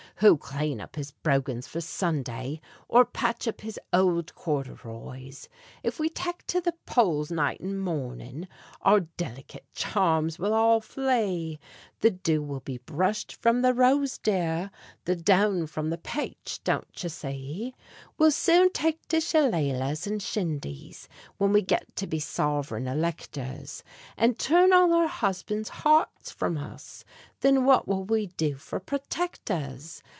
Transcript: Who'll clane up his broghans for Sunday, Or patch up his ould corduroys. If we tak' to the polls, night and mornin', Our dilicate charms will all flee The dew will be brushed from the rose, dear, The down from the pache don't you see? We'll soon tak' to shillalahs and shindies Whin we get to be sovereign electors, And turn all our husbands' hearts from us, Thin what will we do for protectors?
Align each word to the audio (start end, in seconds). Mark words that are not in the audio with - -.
Who'll 0.17 0.37
clane 0.37 0.79
up 0.79 0.97
his 0.97 1.13
broghans 1.23 1.67
for 1.67 1.81
Sunday, 1.81 2.61
Or 2.87 3.05
patch 3.05 3.47
up 3.47 3.61
his 3.61 3.79
ould 3.95 4.35
corduroys. 4.35 5.49
If 5.81 5.97
we 5.99 6.09
tak' 6.09 6.45
to 6.45 6.61
the 6.61 6.75
polls, 6.85 7.31
night 7.31 7.59
and 7.59 7.81
mornin', 7.81 8.47
Our 8.81 8.99
dilicate 9.17 9.65
charms 9.73 10.37
will 10.37 10.53
all 10.53 10.79
flee 10.79 11.57
The 12.01 12.11
dew 12.11 12.43
will 12.43 12.59
be 12.59 12.77
brushed 12.77 13.33
from 13.33 13.63
the 13.63 13.73
rose, 13.73 14.19
dear, 14.19 14.69
The 15.05 15.15
down 15.15 15.65
from 15.65 15.89
the 15.89 15.97
pache 15.97 16.59
don't 16.63 17.01
you 17.01 17.09
see? 17.09 17.73
We'll 18.19 18.29
soon 18.29 18.71
tak' 18.71 18.99
to 19.07 19.17
shillalahs 19.21 20.05
and 20.05 20.21
shindies 20.21 21.07
Whin 21.39 21.51
we 21.51 21.63
get 21.63 21.95
to 21.95 22.05
be 22.05 22.19
sovereign 22.19 22.87
electors, 22.87 23.83
And 24.17 24.37
turn 24.37 24.71
all 24.71 24.93
our 24.93 25.07
husbands' 25.07 25.69
hearts 25.69 26.29
from 26.31 26.59
us, 26.59 27.03
Thin 27.39 27.65
what 27.65 27.87
will 27.87 28.03
we 28.03 28.27
do 28.27 28.53
for 28.53 28.79
protectors? 28.79 30.03